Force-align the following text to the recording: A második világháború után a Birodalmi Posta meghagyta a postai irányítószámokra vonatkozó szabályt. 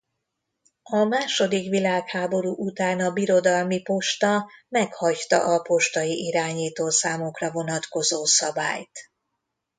A 0.83 1.03
második 1.03 1.69
világháború 1.69 2.53
után 2.57 2.99
a 2.99 3.11
Birodalmi 3.11 3.81
Posta 3.81 4.49
meghagyta 4.69 5.43
a 5.53 5.59
postai 5.61 6.25
irányítószámokra 6.25 7.51
vonatkozó 7.51 8.25
szabályt. 8.25 8.99